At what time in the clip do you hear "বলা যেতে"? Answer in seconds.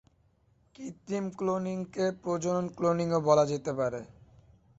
3.21-3.71